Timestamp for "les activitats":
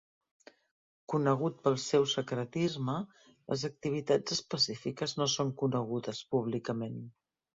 3.53-4.35